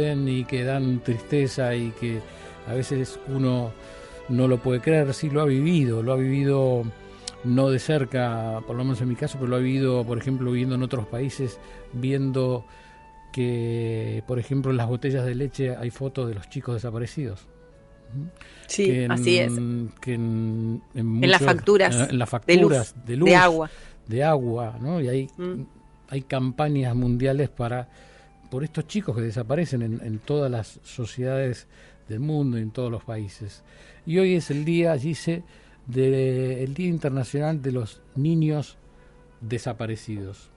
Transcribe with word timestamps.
y 0.00 0.44
que 0.44 0.64
dan 0.64 1.00
tristeza 1.00 1.74
y 1.74 1.90
que 1.90 2.20
a 2.66 2.74
veces 2.74 3.18
uno 3.28 3.72
no 4.28 4.48
lo 4.48 4.58
puede 4.58 4.80
creer, 4.80 5.12
sí 5.12 5.28
lo 5.28 5.42
ha 5.42 5.44
vivido, 5.44 6.02
lo 6.02 6.12
ha 6.12 6.16
vivido 6.16 6.84
no 7.44 7.70
de 7.70 7.78
cerca, 7.78 8.60
por 8.66 8.76
lo 8.76 8.84
menos 8.84 9.00
en 9.00 9.08
mi 9.08 9.16
caso, 9.16 9.38
pero 9.38 9.50
lo 9.50 9.56
ha 9.56 9.60
vivido, 9.60 10.04
por 10.04 10.18
ejemplo, 10.18 10.50
viviendo 10.50 10.74
en 10.74 10.82
otros 10.82 11.06
países, 11.06 11.58
viendo 11.92 12.64
que, 13.32 14.22
por 14.26 14.38
ejemplo, 14.38 14.70
en 14.70 14.76
las 14.76 14.88
botellas 14.88 15.24
de 15.24 15.34
leche 15.34 15.76
hay 15.76 15.90
fotos 15.90 16.28
de 16.28 16.34
los 16.34 16.48
chicos 16.48 16.74
desaparecidos. 16.74 17.46
Sí, 18.66 19.06
así 19.08 19.38
es. 19.38 19.52
Que 20.00 20.14
en, 20.14 20.82
las 21.22 21.42
facturas, 21.42 22.10
en, 22.10 22.18
las 22.18 22.28
facturas 22.28 22.94
de, 23.06 23.16
luz, 23.16 23.28
de, 23.28 23.36
agua. 23.36 23.70
De 24.06 24.24
agua, 24.24 24.78
¿no? 24.80 25.00
Y 25.00 25.08
hay, 25.08 25.28
mm. 25.36 25.62
hay 26.08 26.22
campañas 26.22 26.94
mundiales 26.94 27.48
para 27.48 27.88
por 28.50 28.64
estos 28.64 28.86
chicos 28.86 29.16
que 29.16 29.22
desaparecen 29.22 29.82
en, 29.82 30.00
en 30.04 30.18
todas 30.18 30.50
las 30.50 30.80
sociedades 30.82 31.66
del 32.08 32.20
mundo 32.20 32.58
y 32.58 32.62
en 32.62 32.70
todos 32.70 32.90
los 32.90 33.04
países. 33.04 33.62
Y 34.04 34.18
hoy 34.18 34.34
es 34.34 34.50
el 34.50 34.64
día, 34.64 34.94
dice, 34.94 35.44
del 35.86 36.74
Día 36.74 36.88
Internacional 36.88 37.62
de 37.62 37.72
los 37.72 38.00
Niños 38.14 38.76
Desaparecidos. 39.40 40.50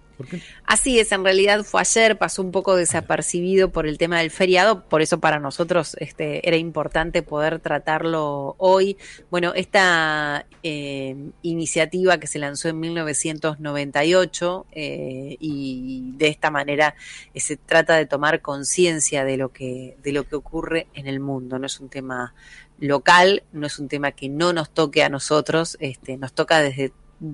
Así 0.66 1.00
es, 1.00 1.12
en 1.12 1.24
realidad 1.24 1.64
fue 1.64 1.82
ayer, 1.82 2.18
pasó 2.18 2.42
un 2.42 2.52
poco 2.52 2.76
desapercibido 2.76 3.70
por 3.72 3.88
el 3.88 3.98
tema 3.98 4.20
del 4.20 4.32
feriado, 4.32 4.84
por 4.86 5.02
eso 5.02 5.20
para 5.20 5.40
nosotros 5.40 5.96
este, 6.00 6.48
era 6.48 6.58
importante 6.58 7.22
poder 7.22 7.60
tratarlo 7.60 8.56
hoy. 8.58 8.98
Bueno, 9.30 9.54
esta 9.56 10.46
eh, 10.62 11.16
iniciativa 11.42 12.20
que 12.20 12.28
se 12.28 12.40
lanzó 12.40 12.70
en 12.70 12.80
1998 12.80 14.66
eh, 14.72 15.38
y 15.40 16.14
de 16.18 16.28
esta 16.28 16.52
manera 16.52 16.96
eh, 17.34 17.40
se 17.40 17.58
trata 17.58 17.96
de 17.96 18.06
tomar 18.06 18.42
conciencia 18.42 19.26
de 19.26 19.38
lo 19.38 19.52
que 19.52 19.98
de 20.04 20.12
lo 20.12 20.28
que 20.28 20.36
ocurre 20.36 20.88
en 20.94 21.08
el 21.08 21.20
mundo. 21.20 21.60
No 21.60 21.66
es 21.66 21.80
un 21.80 21.90
tema 21.90 22.34
local, 22.80 23.44
no 23.52 23.68
es 23.68 23.80
un 23.80 23.88
tema 23.88 24.12
que 24.12 24.30
no 24.30 24.54
nos 24.54 24.70
toque 24.70 25.04
a 25.04 25.10
nosotros, 25.10 25.78
este, 25.80 26.18
nos 26.18 26.34
toca 26.34 26.60
desde 26.60 26.92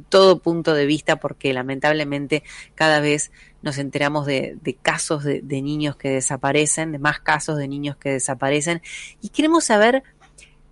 todo 0.09 0.39
punto 0.39 0.73
de 0.73 0.85
vista 0.85 1.17
porque 1.17 1.53
lamentablemente 1.53 2.43
cada 2.75 2.99
vez 2.99 3.31
nos 3.61 3.77
enteramos 3.77 4.25
de, 4.25 4.57
casos 4.81 5.23
de, 5.23 5.41
niños 5.61 5.95
que 5.95 6.09
desaparecen, 6.09 6.91
de 6.91 6.99
más 6.99 7.19
casos 7.19 7.57
de 7.57 7.67
niños 7.67 7.97
que 7.97 8.11
desaparecen 8.11 8.81
y 9.21 9.29
queremos 9.29 9.65
saber 9.65 10.03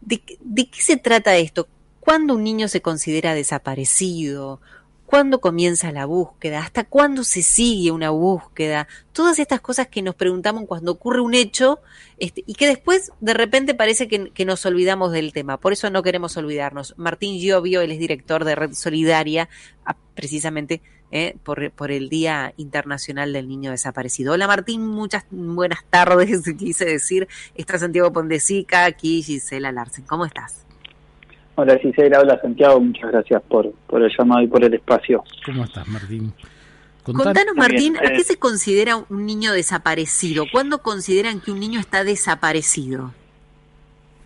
de, 0.02 0.22
de 0.40 0.70
qué 0.70 0.82
se 0.82 0.98
trata 0.98 1.36
esto, 1.38 1.68
cuándo 2.00 2.36
un 2.36 2.44
niño 2.44 2.68
se 2.68 2.82
considera 2.82 3.34
desaparecido 3.34 4.62
cuándo 5.08 5.40
comienza 5.40 5.94
la 5.94 6.06
búsqueda, 6.06 6.60
hasta 6.60 6.84
cuándo 6.84 7.24
se 7.24 7.42
sigue 7.42 7.92
una 7.92 8.10
búsqueda, 8.10 8.90
todas 9.14 9.40
estas 9.40 9.62
cosas 9.62 9.88
que 9.88 10.02
nos 10.02 10.16
preguntamos 10.16 10.66
cuando 10.68 10.92
ocurre 10.92 11.22
un 11.22 11.34
hecho 11.34 11.80
este, 12.18 12.44
y 12.46 12.56
que 12.56 12.68
después 12.68 13.14
de 13.22 13.34
repente 13.34 13.74
parece 13.74 14.10
que, 14.10 14.46
nos 14.46 14.66
olvidamos 14.66 15.14
del 15.14 15.32
tema. 15.32 15.58
Por 15.58 15.72
eso 15.72 15.90
no 15.90 16.04
queremos 16.04 16.36
olvidarnos. 16.36 16.94
Martín 16.98 17.40
Giovio, 17.40 17.80
él 17.80 17.92
es 17.94 18.00
director 18.00 18.44
de 18.44 18.56
Red 18.56 18.74
Solidaria, 18.74 19.48
precisamente 20.14 20.82
eh, 21.12 21.38
por, 21.42 21.72
por, 21.72 21.92
el 21.92 22.10
Día 22.10 22.54
Internacional 22.58 23.32
del 23.32 23.48
Niño 23.48 23.72
Desaparecido. 23.72 24.34
Hola 24.34 24.46
Martín, 24.46 24.86
muchas 24.86 25.24
buenas 25.32 25.86
tardes, 25.90 26.44
quise 26.60 26.84
decir. 26.84 27.30
Está 27.56 27.80
Santiago 27.80 28.12
Pondesica, 28.12 28.84
aquí 28.84 29.24
Gisela 29.24 29.72
Larsen. 29.72 30.04
¿Cómo 30.04 30.26
estás? 30.26 30.67
Hola 31.60 31.76
Gisela, 31.80 32.20
hola 32.20 32.40
Santiago, 32.40 32.80
muchas 32.80 33.12
gracias 33.12 33.42
por, 33.42 33.72
por 33.88 34.04
el 34.04 34.12
llamado 34.16 34.44
y 34.44 34.48
por 34.48 34.64
el 34.64 34.76
espacio. 34.76 35.24
¿Cómo 35.44 35.64
estás 35.64 35.88
Martín? 35.88 36.32
Contanos, 37.02 37.56
Martín, 37.56 37.98
¿a 37.98 38.12
qué 38.12 38.18
eh, 38.18 38.24
se 38.24 38.38
considera 38.38 38.96
un 38.96 39.26
niño 39.26 39.54
desaparecido? 39.54 40.46
¿Cuándo 40.52 40.84
consideran 40.84 41.42
que 41.42 41.50
un 41.50 41.60
niño 41.60 41.80
está 41.80 42.04
desaparecido? 42.04 43.12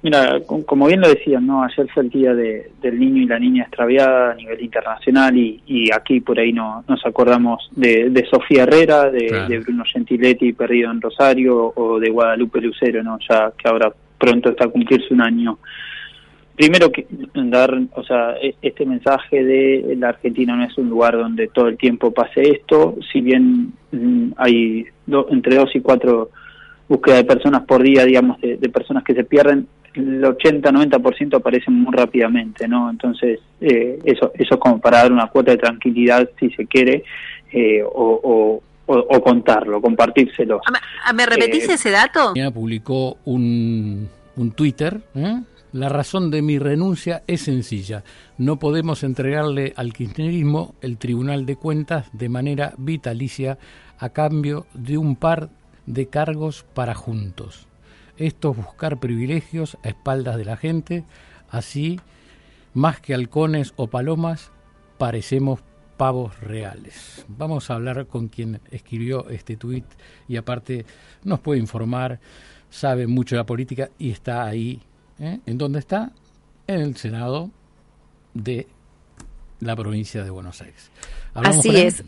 Mira, 0.01 0.41
como 0.65 0.87
bien 0.87 0.99
lo 0.99 1.07
decían, 1.07 1.47
¿no? 1.47 1.63
ayer 1.63 1.87
fue 1.93 2.03
el 2.03 2.09
día 2.09 2.33
de, 2.33 2.69
del 2.81 2.99
niño 2.99 3.21
y 3.21 3.27
la 3.27 3.39
niña 3.39 3.63
extraviada 3.63 4.31
a 4.31 4.35
nivel 4.35 4.61
internacional 4.61 5.37
y, 5.37 5.63
y 5.65 5.89
aquí 5.93 6.19
por 6.19 6.37
ahí 6.37 6.51
no, 6.51 6.83
nos 6.85 7.05
acordamos 7.05 7.69
de, 7.71 8.09
de 8.09 8.25
Sofía 8.25 8.63
Herrera, 8.63 9.09
de, 9.09 9.45
de, 9.47 9.59
Bruno 9.59 9.85
Gentiletti 9.85 10.51
perdido 10.51 10.91
en 10.91 10.99
Rosario 10.99 11.71
o 11.77 11.97
de 11.97 12.09
Guadalupe 12.09 12.59
Lucero, 12.59 13.01
¿no? 13.03 13.17
ya 13.29 13.53
que 13.57 13.69
ahora 13.69 13.93
pronto 14.17 14.49
está 14.49 14.65
a 14.65 14.67
cumplirse 14.67 15.13
un 15.13 15.21
año 15.21 15.59
primero 16.61 16.91
que 16.91 17.07
dar, 17.33 17.75
o 17.95 18.03
sea, 18.03 18.35
e, 18.39 18.53
este 18.61 18.85
mensaje 18.85 19.43
de 19.43 19.95
la 19.97 20.09
Argentina 20.09 20.55
no 20.55 20.63
es 20.63 20.77
un 20.77 20.91
lugar 20.91 21.17
donde 21.17 21.47
todo 21.47 21.67
el 21.69 21.75
tiempo 21.75 22.11
pase 22.11 22.51
esto, 22.51 22.97
si 23.11 23.19
bien 23.19 23.73
mm, 23.91 24.33
hay 24.37 24.85
entre 25.31 25.55
dos 25.55 25.75
y 25.75 25.81
cuatro 25.81 26.29
búsquedas 26.87 27.21
de 27.21 27.25
personas 27.25 27.63
por 27.63 27.81
día, 27.81 28.05
digamos, 28.05 28.39
de, 28.41 28.69
personas 28.69 29.03
que 29.03 29.15
se 29.15 29.23
pierden, 29.23 29.67
el 29.95 30.21
80-90% 30.21 31.37
aparecen 31.37 31.73
muy 31.73 31.95
rápidamente, 31.95 32.67
¿no? 32.67 32.91
Entonces, 32.91 33.39
eh, 33.59 33.97
eso 34.03 34.31
eso 34.35 34.59
como 34.59 34.79
para 34.79 34.99
dar 34.99 35.11
una 35.11 35.27
cuota 35.27 35.49
de 35.49 35.57
tranquilidad, 35.57 36.29
si 36.39 36.51
se 36.51 36.67
quiere, 36.67 37.03
eh, 37.51 37.81
o, 37.83 38.61
o, 38.85 39.21
contarlo, 39.23 39.81
compartírselo. 39.81 40.61
¿Me, 41.15 41.25
repetís 41.25 41.67
eh, 41.69 41.73
ese 41.73 41.89
dato? 41.89 42.33
Publicó 42.53 43.17
un, 43.25 44.07
un 44.35 44.51
Twitter, 44.51 45.01
¿eh? 45.15 45.39
La 45.73 45.87
razón 45.87 46.31
de 46.31 46.41
mi 46.41 46.59
renuncia 46.59 47.23
es 47.27 47.43
sencilla. 47.43 48.03
No 48.37 48.59
podemos 48.59 49.03
entregarle 49.03 49.73
al 49.77 49.93
kirchnerismo 49.93 50.75
el 50.81 50.97
Tribunal 50.97 51.45
de 51.45 51.55
Cuentas 51.55 52.07
de 52.11 52.27
manera 52.27 52.73
vitalicia 52.77 53.57
a 53.97 54.09
cambio 54.09 54.67
de 54.73 54.97
un 54.97 55.15
par 55.15 55.49
de 55.85 56.07
cargos 56.07 56.65
para 56.73 56.93
juntos. 56.93 57.67
Esto 58.17 58.51
es 58.51 58.57
buscar 58.57 58.99
privilegios 58.99 59.77
a 59.81 59.87
espaldas 59.87 60.35
de 60.35 60.43
la 60.43 60.57
gente, 60.57 61.05
así, 61.49 62.01
más 62.73 62.99
que 62.99 63.13
halcones 63.13 63.71
o 63.77 63.87
palomas, 63.87 64.51
parecemos 64.97 65.61
pavos 65.95 66.37
reales. 66.41 67.25
Vamos 67.29 67.69
a 67.69 67.75
hablar 67.75 68.07
con 68.07 68.27
quien 68.27 68.59
escribió 68.71 69.29
este 69.29 69.55
tuit 69.55 69.85
y 70.27 70.35
aparte 70.35 70.85
nos 71.23 71.39
puede 71.39 71.61
informar, 71.61 72.19
sabe 72.69 73.07
mucho 73.07 73.35
de 73.35 73.39
la 73.39 73.45
política 73.45 73.89
y 73.97 74.11
está 74.11 74.43
ahí 74.43 74.81
¿eh? 75.21 75.39
¿En 75.45 75.57
dónde 75.57 75.79
está? 75.79 76.11
En 76.67 76.81
el 76.81 76.97
Senado 76.97 77.49
de 78.33 78.67
la 79.59 79.75
provincia 79.75 80.23
de 80.23 80.29
Buenos 80.29 80.61
Aires. 80.61 80.91
Así 81.33 81.77
es. 81.77 82.03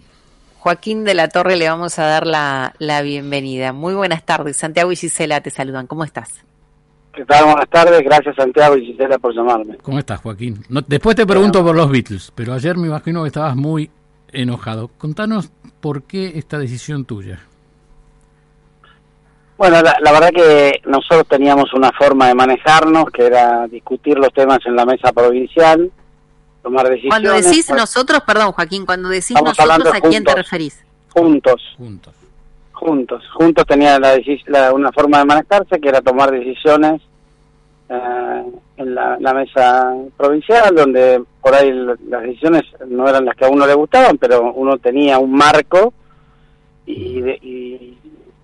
Joaquín 0.60 1.04
de 1.04 1.14
la 1.14 1.28
Torre, 1.28 1.56
le 1.56 1.70
vamos 1.70 2.00
a 2.00 2.06
dar 2.06 2.26
la, 2.26 3.02
bienvenida. 3.04 3.74
Muy 3.74 3.94
buenas 3.94 4.26
tardes. 4.26 4.58
Santiago 4.58 4.92
y 4.92 4.96
Gisela 4.96 5.42
te 5.42 5.50
saludan. 5.50 5.88
¿Cómo 5.88 6.04
estás? 6.04 6.44
¿Qué 7.14 7.26
tal? 7.26 7.46
Buenas 7.46 7.70
tardes. 7.70 8.02
Gracias, 8.02 8.36
Santiago 8.36 8.78
y 8.78 8.88
Gisela, 8.88 9.20
por 9.20 9.36
llamarme. 9.36 9.78
¿Cómo 9.78 10.00
estás, 10.00 10.22
Joaquín? 10.22 10.64
después 10.88 11.16
te 11.16 11.28
pregunto 11.28 11.64
por 11.64 11.76
los 11.76 11.92
Beatles, 11.92 12.32
pero 12.34 12.54
ayer 12.54 12.78
me 12.78 12.88
imagino 12.88 13.22
que 13.24 13.28
estabas 13.28 13.56
muy 13.56 13.92
enojado. 14.32 14.88
Contanos 14.98 15.52
por 15.80 16.04
qué 16.04 16.32
esta 16.36 16.58
decisión 16.58 17.06
tuya. 17.06 17.42
Bueno, 19.58 19.82
la, 19.82 20.12
verdad 20.12 20.32
que 20.36 20.82
nosotros 20.86 21.28
teníamos 21.28 21.74
una 21.74 21.92
forma 21.92 22.28
de 22.28 22.34
manejarnos, 22.34 23.06
que 23.12 23.26
era 23.26 23.68
discutir 23.68 24.18
los 24.18 24.34
temas 24.34 24.60
en 24.66 24.76
la 24.76 24.86
mesa 24.86 25.12
provincial, 25.12 25.92
tomar 26.62 26.90
decisiones. 26.90 27.22
Cuando 27.22 27.34
decís 27.34 27.70
nosotros, 27.70 28.22
perdón 28.26 28.52
Joaquín, 28.52 28.86
cuando 28.86 29.10
decís 29.10 29.38
nosotros, 29.42 29.94
¿a 29.94 30.02
quién 30.02 30.24
te 30.24 30.34
referís? 30.34 30.84
Juntos. 31.10 31.62
Juntos. 31.78 32.14
Juntos. 32.72 33.24
Juntos 33.34 33.66
tenía 33.68 34.00
la, 34.00 34.74
una 34.74 34.92
forma 34.92 35.20
de 35.20 35.26
manejarse, 35.26 35.80
que 35.80 35.90
era 35.90 36.02
tomar 36.02 36.32
decisiones 36.32 37.02
eh, 37.90 38.44
en 38.78 38.96
la, 38.96 39.34
mesa 39.34 39.94
provincial, 40.18 40.74
donde 40.76 41.24
por 41.42 41.54
ahí 41.54 41.72
las 42.08 42.24
decisiones 42.24 42.64
no 42.88 43.08
eran 43.08 43.26
las 43.26 43.36
que 43.36 43.46
a 43.46 43.50
uno 43.50 43.68
le 43.68 43.76
gustaban, 43.76 44.18
pero 44.18 44.52
uno 44.52 44.80
tenía 44.80 45.20
un 45.20 45.32
marco 45.32 45.94
y, 46.88 47.20
y 47.42 47.98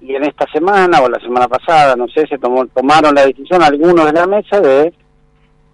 y 0.09 0.15
en 0.15 0.23
esta 0.23 0.47
semana 0.51 1.01
o 1.03 1.07
la 1.07 1.19
semana 1.19 1.47
pasada, 1.47 1.95
no 1.95 2.07
sé, 2.07 2.25
se 2.25 2.39
tomó, 2.39 2.65
tomaron 2.65 3.13
la 3.13 3.27
decisión 3.27 3.61
algunos 3.61 4.07
de 4.07 4.13
la 4.13 4.25
mesa 4.25 4.59
de 4.59 4.91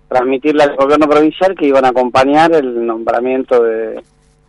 transmitirle 0.10 0.64
al 0.64 0.76
gobierno 0.76 1.08
provincial 1.08 1.56
que 1.56 1.68
iban 1.68 1.86
a 1.86 1.90
acompañar 1.90 2.52
el 2.52 2.86
nombramiento 2.86 3.64
de 3.64 4.04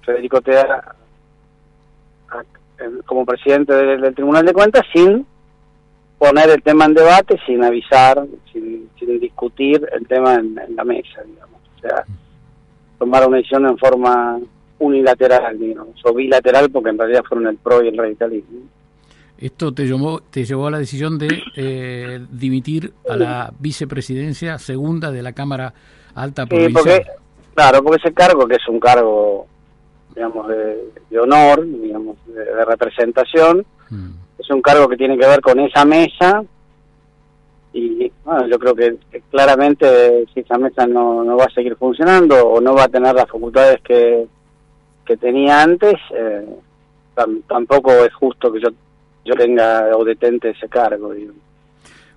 Federico 0.04 0.40
Tea 0.40 0.82
como 3.06 3.24
presidente 3.24 3.72
del, 3.72 4.12
Tribunal 4.12 4.44
de 4.44 4.52
Cuentas 4.54 4.82
sin 4.92 5.24
poner 6.18 6.50
el 6.50 6.62
tema 6.64 6.86
en 6.86 6.94
debate, 6.94 7.38
sin 7.46 7.62
avisar, 7.62 8.26
sin, 8.52 8.90
discutir 9.20 9.88
el 9.92 10.04
tema 10.08 10.34
en, 10.34 10.56
la 10.74 10.82
mesa, 10.82 11.22
digamos. 11.24 11.60
O 11.76 11.80
sea, 11.80 12.04
tomar 12.98 13.30
decisión 13.30 13.66
en 13.66 13.78
forma 13.78 14.40
unilateral, 14.80 15.56
digamos, 15.56 15.94
o 16.04 16.12
bilateral, 16.12 16.70
porque 16.70 16.90
en 16.90 16.98
realidad 16.98 17.22
fueron 17.28 17.46
el 17.46 17.56
PRO 17.58 17.84
y 17.84 17.88
el 17.88 17.96
radicalismo. 17.96 18.62
Esto 19.38 19.72
te 19.72 19.84
llevó, 19.84 20.20
te 20.20 20.44
llevó 20.44 20.68
a 20.68 20.70
la 20.70 20.78
decisión 20.78 21.18
de 21.18 21.42
eh, 21.56 22.24
dimitir 22.30 22.92
a 23.08 23.16
la 23.16 23.52
vicepresidencia 23.58 24.58
segunda 24.58 25.10
de 25.10 25.22
la 25.22 25.32
Cámara 25.32 25.74
Alta 26.14 26.46
Provincial. 26.46 27.04
claro, 27.54 27.82
porque 27.82 28.00
ese 28.02 28.14
cargo, 28.14 28.46
que 28.46 28.56
es 28.56 28.68
un 28.68 28.80
cargo, 28.80 29.46
digamos, 30.14 30.48
de, 30.48 31.18
honor, 31.18 31.66
digamos, 31.66 32.16
de, 32.26 32.64
representación, 32.64 33.66
mm. 33.90 34.10
es 34.38 34.50
un 34.50 34.62
cargo 34.62 34.88
que 34.88 34.96
tiene 34.96 35.18
que 35.18 35.26
ver 35.26 35.40
con 35.40 35.60
esa 35.60 35.84
mesa 35.84 36.42
y 37.76 38.10
bueno, 38.24 38.46
yo 38.48 38.58
creo 38.58 38.74
que, 38.74 38.96
claramente 39.30 40.24
si 40.32 40.40
esa 40.40 40.56
mesa 40.56 40.86
no, 40.86 41.22
no, 41.22 41.36
va 41.36 41.44
a 41.44 41.50
seguir 41.50 41.76
funcionando 41.76 42.34
o 42.48 42.58
no 42.58 42.74
va 42.74 42.84
a 42.84 42.88
tener 42.88 43.14
las 43.14 43.28
facultades 43.28 43.82
que, 43.82 44.26
que 45.04 45.16
tenía 45.18 45.62
antes, 45.62 45.94
eh, 46.14 46.46
tampoco 47.46 47.92
es 47.92 48.14
justo 48.14 48.50
que 48.50 48.60
yo, 48.60 48.68
yo 49.26 49.34
tenga 49.34 49.96
o 49.96 50.04
detente 50.04 50.50
ese 50.50 50.68
cargo. 50.68 51.12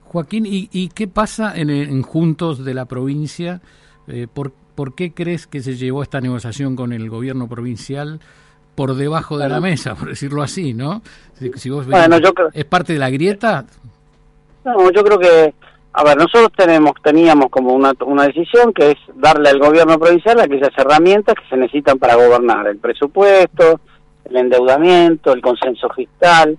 Joaquín, 0.03 0.45
¿y, 0.45 0.69
¿y, 0.71 0.89
qué 0.89 1.07
pasa 1.07 1.53
en, 1.55 1.69
en 1.69 2.01
Juntos 2.01 2.63
de 2.63 2.73
la 2.73 2.85
provincia? 2.85 3.61
Eh, 4.07 4.27
¿por, 4.31 4.51
¿Por 4.75 4.95
qué 4.95 5.11
crees 5.11 5.45
que 5.45 5.61
se 5.61 5.75
llevó 5.75 6.03
esta 6.03 6.21
negociación 6.21 6.75
con 6.75 6.93
el 6.93 7.09
gobierno 7.09 7.47
provincial? 7.47 8.19
por 8.79 8.95
debajo 8.95 9.37
de 9.37 9.49
la 9.49 9.59
mesa, 9.59 9.93
por 9.93 10.07
decirlo 10.07 10.41
así, 10.41 10.73
¿no? 10.73 11.01
Si, 11.33 11.69
vos 11.69 11.85
bueno, 11.85 12.17
yo 12.17 12.33
creo... 12.33 12.47
¿Es 12.53 12.63
parte 12.63 12.93
de 12.93 12.99
la 12.99 13.09
grieta? 13.09 13.65
No, 14.63 14.89
yo 14.89 15.03
creo 15.03 15.19
que, 15.19 15.53
a 15.91 16.03
ver, 16.05 16.15
nosotros 16.15 16.49
tenemos, 16.55 16.93
teníamos 17.03 17.49
como 17.49 17.73
una, 17.73 17.91
una 18.05 18.23
decisión 18.23 18.71
que 18.71 18.91
es 18.91 18.97
darle 19.15 19.49
al 19.49 19.59
gobierno 19.59 19.99
provincial 19.99 20.39
aquellas 20.39 20.71
herramientas 20.77 21.35
que 21.35 21.49
se 21.49 21.57
necesitan 21.57 21.99
para 21.99 22.15
gobernar, 22.15 22.67
el 22.67 22.77
presupuesto, 22.77 23.81
el 24.23 24.37
endeudamiento, 24.37 25.33
el 25.33 25.41
consenso 25.41 25.89
fiscal, 25.89 26.57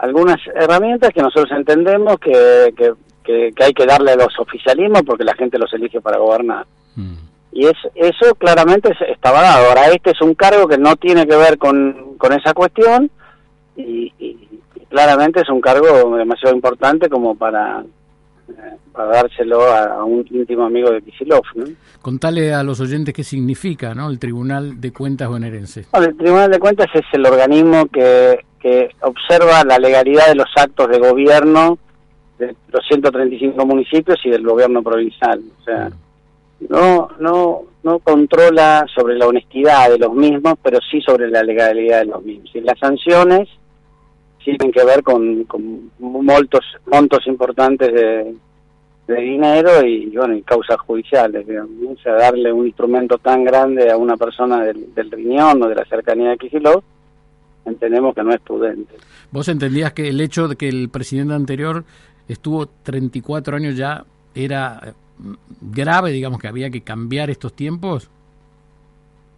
algunas 0.00 0.38
herramientas 0.54 1.10
que 1.14 1.20
nosotros 1.20 1.50
entendemos 1.52 2.18
que, 2.18 2.72
que, 2.76 3.52
que, 3.54 3.64
hay 3.64 3.72
que 3.72 3.86
darle 3.86 4.12
a 4.12 4.16
los 4.16 4.38
oficialismos 4.38 5.02
porque 5.02 5.24
la 5.24 5.34
gente 5.34 5.58
los 5.58 5.72
elige 5.74 6.00
para 6.00 6.18
gobernar. 6.18 6.66
Mm. 6.96 7.14
Y 7.52 7.66
es, 7.66 7.76
eso 7.94 8.34
claramente 8.36 8.92
estaba 9.08 9.42
dado. 9.42 9.68
Ahora, 9.68 9.88
este 9.88 10.10
es 10.12 10.20
un 10.22 10.34
cargo 10.34 10.68
que 10.68 10.78
no 10.78 10.96
tiene 10.96 11.26
que 11.26 11.36
ver 11.36 11.58
con, 11.58 12.16
con 12.16 12.32
esa 12.32 12.54
cuestión 12.54 13.10
y, 13.76 14.12
claramente 14.88 15.40
es 15.40 15.48
un 15.48 15.60
cargo 15.60 16.16
demasiado 16.16 16.54
importante 16.54 17.08
como 17.08 17.36
para, 17.36 17.84
eh, 18.48 18.76
para 18.92 19.08
dárselo 19.12 19.62
a, 19.62 20.04
un 20.04 20.26
íntimo 20.30 20.64
amigo 20.64 20.90
de 20.90 21.00
Kisilov. 21.02 21.42
¿no? 21.54 21.64
Contale 22.02 22.52
a 22.52 22.64
los 22.64 22.80
oyentes 22.80 23.14
qué 23.14 23.22
significa 23.22 23.94
¿no? 23.94 24.10
el 24.10 24.18
Tribunal 24.18 24.80
de 24.80 24.92
Cuentas 24.92 25.28
bonaerense. 25.28 25.86
el 25.92 26.16
Tribunal 26.16 26.50
de 26.50 26.58
Cuentas 26.58 26.88
es 26.92 27.04
el 27.12 27.24
organismo 27.24 27.86
que, 27.86 28.40
que 28.60 28.90
observa 29.00 29.64
la 29.64 29.78
legalidad 29.78 30.28
de 30.28 30.34
los 30.34 30.48
actos 30.54 30.88
de 30.88 30.98
gobierno 30.98 31.78
de 32.38 32.54
los 32.68 32.86
135 32.86 33.66
municipios 33.66 34.18
y 34.24 34.30
del 34.30 34.42
gobierno 34.42 34.82
provincial. 34.82 35.40
O 35.60 35.64
sea, 35.64 35.90
no, 36.68 37.10
no, 37.18 37.62
no 37.82 37.98
controla 38.00 38.86
sobre 38.94 39.16
la 39.16 39.26
honestidad 39.26 39.90
de 39.90 39.98
los 39.98 40.12
mismos, 40.14 40.54
pero 40.62 40.78
sí 40.90 41.00
sobre 41.00 41.30
la 41.30 41.42
legalidad 41.42 42.00
de 42.00 42.06
los 42.06 42.22
mismos. 42.22 42.50
Y 42.54 42.60
las 42.60 42.78
sanciones 42.78 43.48
tienen 44.42 44.72
que 44.72 44.84
ver 44.84 45.02
con, 45.02 45.44
con 45.44 45.90
montos, 45.98 46.64
montos 46.86 47.26
importantes 47.26 47.92
de, 47.92 48.34
dinero 49.06 49.84
y 49.84 50.06
bueno 50.16 50.36
y 50.36 50.42
causas 50.42 50.78
judiciales 50.82 51.44
digamos 51.44 51.98
o 51.98 52.00
sea 52.00 52.12
darle 52.12 52.52
un 52.52 52.66
instrumento 52.66 53.18
tan 53.18 53.42
grande 53.42 53.90
a 53.90 53.96
una 53.96 54.16
persona 54.16 54.62
del, 54.62 54.94
del 54.94 55.10
riñón 55.10 55.60
o 55.60 55.68
de 55.68 55.74
la 55.74 55.84
cercanía 55.86 56.30
de 56.30 56.38
Kicillof 56.38 56.84
entendemos 57.64 58.14
que 58.14 58.22
no 58.22 58.32
es 58.32 58.40
prudente 58.40 58.94
vos 59.30 59.48
entendías 59.48 59.92
que 59.92 60.08
el 60.08 60.20
hecho 60.20 60.48
de 60.48 60.56
que 60.56 60.68
el 60.68 60.88
presidente 60.88 61.34
anterior 61.34 61.84
estuvo 62.28 62.66
34 62.66 63.56
años 63.56 63.76
ya 63.76 64.04
era 64.34 64.94
grave, 65.60 66.10
digamos, 66.10 66.40
que 66.40 66.48
había 66.48 66.70
que 66.70 66.82
cambiar 66.82 67.30
estos 67.30 67.52
tiempos? 67.52 68.10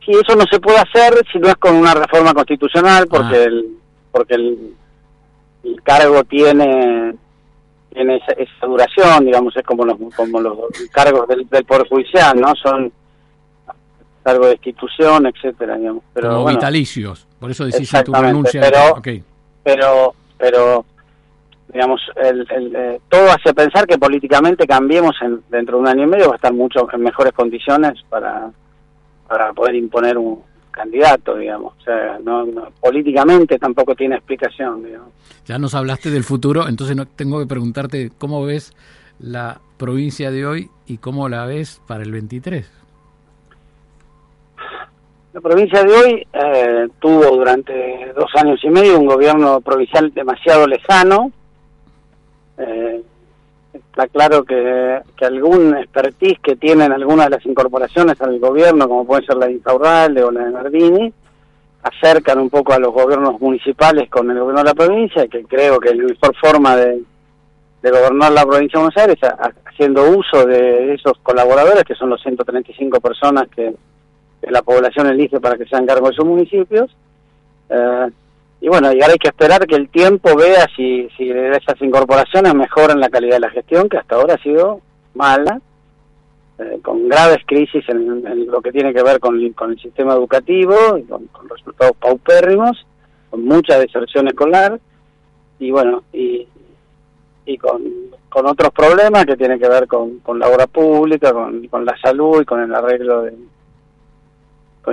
Sí, 0.05 0.13
eso 0.13 0.37
no 0.37 0.45
se 0.51 0.61
puede 0.61 0.79
hacer 0.79 1.15
si 1.33 1.39
no 1.39 1.49
es 1.49 1.57
con 1.57 1.77
una 1.77 1.95
reforma 1.95 2.35
constitucional, 2.35 3.07
porque 3.09 3.37
ah. 3.37 3.45
el 3.45 3.79
porque 4.11 4.35
el, 4.35 4.75
cargo 5.85 6.23
tiene 6.25 7.15
tiene 7.93 8.17
esa, 8.17 8.67
duración, 8.67 9.25
digamos, 9.25 9.57
es 9.57 9.63
como 9.65 9.85
los 9.85 9.97
como 10.15 10.41
los 10.41 10.59
cargos 10.91 11.27
del, 11.29 11.49
del 11.49 11.65
poder 11.65 11.89
judicial, 11.89 12.41
¿no? 12.41 12.53
Son 12.57 12.93
cargo 14.23 14.47
de 14.47 14.53
institución, 14.53 15.27
etcétera, 15.27 15.77
digamos. 15.77 16.03
Pero 16.13 16.45
vitalicios, 16.45 17.27
por 17.39 17.51
eso 17.51 17.65
decís 17.65 17.91
tu 18.05 18.13
renuncia. 18.13 18.61
Pero, 18.61 19.03
pero 19.63 20.15
pero 20.43 20.85
digamos, 21.73 22.01
el, 22.17 22.47
eh, 22.75 23.01
todo 23.09 23.31
hace 23.31 23.55
pensar 23.55 23.87
que 23.87 23.97
políticamente 23.97 24.67
cambiemos 24.67 25.15
en, 25.23 25.41
dentro 25.49 25.77
de 25.77 25.83
un 25.83 25.89
año 25.89 26.03
y 26.03 26.07
medio 26.07 26.27
va 26.27 26.33
a 26.33 26.37
estar 26.37 26.53
mucho 26.53 26.89
en 26.93 27.01
mejores 27.01 27.33
condiciones 27.33 28.03
para, 28.09 28.51
para 29.29 29.53
poder 29.53 29.77
imponer 29.77 30.19
un 30.19 30.43
candidato, 30.73 31.37
digamos. 31.37 31.75
O 31.79 31.83
sea, 31.83 32.19
no, 32.25 32.45
políticamente 32.81 33.59
tampoco 33.59 33.95
tiene 33.95 34.17
explicación, 34.17 34.83
digamos. 34.83 35.11
Ya 35.47 35.59
nos 35.59 35.75
hablaste 35.75 36.11
del 36.11 36.25
futuro, 36.25 36.69
entonces 36.69 36.97
no, 36.97 37.07
tengo 37.07 37.39
que 37.39 37.47
preguntarte 37.47 38.11
cómo 38.19 38.45
ves 38.45 38.75
la 39.21 39.61
provincia 39.77 40.31
de 40.31 40.45
hoy 40.45 40.71
y 40.87 40.99
cómo 40.99 41.29
la 41.29 41.47
ves 41.47 41.81
para 41.87 42.03
el 42.03 42.11
23. 42.11 42.69
La 45.33 45.41
provincia 45.41 45.83
de 45.83 45.95
hoy 45.95 46.27
eh, 46.31 46.89
tuvo 46.99 47.37
durante 47.37 48.13
dos 48.15 48.31
años 48.35 48.61
y 48.63 48.69
medio 48.69 48.99
un 48.99 49.07
gobierno 49.07 49.63
provincial 49.63 50.13
demasiado 50.13 50.67
lejano, 50.67 51.33
eh, 52.59 53.01
está 53.73 54.09
claro 54.09 54.45
que, 54.45 55.01
que, 55.17 55.25
algún 55.25 55.75
expertise 55.75 56.39
que 56.39 56.57
tienen 56.57 56.93
algunas 56.93 57.27
de 57.27 57.37
las 57.37 57.47
incorporaciones 57.47 58.21
al 58.21 58.39
gobierno, 58.39 58.87
como 58.87 59.07
puede 59.07 59.25
ser 59.25 59.37
la 59.37 59.47
de 59.47 59.53
Insaurralde 59.53 60.23
o 60.23 60.31
la 60.31 60.45
de 60.45 60.51
Nardini, 60.51 61.13
acercan 61.83 62.39
un 62.39 62.51
poco 62.51 62.75
a 62.75 62.79
los 62.79 62.93
gobiernos 62.93 63.41
municipales 63.41 64.11
con 64.11 64.31
el 64.31 64.39
gobierno 64.39 64.61
de 64.61 64.69
la 64.69 64.75
provincia, 64.75 65.27
que 65.29 65.45
creo 65.45 65.81
que 65.81 65.95
la 65.95 66.05
mejor 66.05 66.37
forma 66.37 66.77
de, 66.77 67.01
de 67.81 67.91
gobernar 67.91 68.33
la 68.33 68.45
provincia 68.45 68.79
de 68.79 68.85
Buenos 68.85 68.99
Aires, 68.99 69.19
haciendo 69.65 70.11
uso 70.11 70.45
de 70.45 70.93
esos 70.93 71.17
colaboradores, 71.23 71.85
que 71.85 71.95
son 71.95 72.11
los 72.11 72.21
135 72.21 73.01
personas 73.01 73.49
que, 73.49 73.73
la 74.51 74.63
población 74.63 75.07
elige 75.07 75.41
para 75.41 75.57
que 75.57 75.67
sean 75.67 75.87
cargo 75.87 76.09
de 76.09 76.15
sus 76.15 76.25
municipios. 76.25 76.95
Eh, 77.69 78.11
y 78.61 78.69
bueno, 78.69 78.93
y 78.93 79.01
ahora 79.01 79.13
hay 79.13 79.19
que 79.19 79.29
esperar 79.29 79.67
que 79.67 79.75
el 79.75 79.89
tiempo 79.89 80.37
vea 80.37 80.67
si, 80.77 81.09
si 81.17 81.31
esas 81.31 81.81
incorporaciones 81.81 82.55
mejoran 82.55 83.01
la 83.01 83.11
calidad 83.11 83.35
de 83.35 83.41
la 83.41 83.51
gestión, 83.51 83.89
que 83.89 83.99
hasta 83.99 84.15
ahora 84.15 84.35
ha 84.35 84.43
sido 84.43 84.81
mala, 85.15 85.61
eh, 86.59 86.79
con 86.83 87.09
graves 87.09 87.43
crisis 87.47 87.85
en, 87.89 88.23
lo 88.47 88.61
que 88.61 88.71
tiene 88.71 88.95
que 88.95 89.03
ver 89.03 89.19
con, 89.19 89.53
con 89.53 89.73
el 89.73 89.81
sistema 89.81 90.15
educativo, 90.15 90.75
y 90.97 91.03
con, 91.03 91.29
resultados 91.51 91.97
paupérrimos, 91.97 92.87
con 93.31 93.45
mucha 93.45 93.79
deserción 93.79 94.29
escolar, 94.29 94.79
y 95.59 95.71
bueno, 95.73 96.05
y, 96.13 96.47
y 97.47 97.59
con, 97.59 97.83
con 98.29 98.47
otros 98.47 98.71
problemas 98.73 99.27
que 99.27 99.37
tienen 99.37 99.59
que 99.59 99.69
ver 99.69 99.87
con, 99.89 100.21
con 100.21 100.39
la 100.39 100.49
obra 100.49 100.67
pública, 100.67 101.33
con, 101.33 101.67
con 101.67 101.85
la 101.85 101.97
salud 101.99 102.43
y 102.43 102.45
con 102.45 102.61
el 102.61 102.75
arreglo 102.75 103.23
de... 103.23 103.35